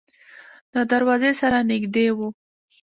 د 0.73 0.75
دروازې 0.91 1.31
سره 1.41 1.57
نږدې 1.71 2.07
و. 2.17 2.19